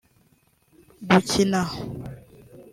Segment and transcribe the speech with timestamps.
[1.11, 1.61] gukina